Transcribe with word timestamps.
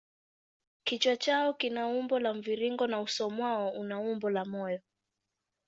Kichwa 0.85 1.15
chao 1.23 1.53
kina 1.53 1.87
umbo 1.87 2.19
la 2.19 2.33
mviringo 2.33 2.87
na 2.87 3.01
uso 3.01 3.29
mwao 3.29 3.69
una 3.71 3.99
umbo 3.99 4.29
la 4.29 4.45
moyo. 4.45 4.79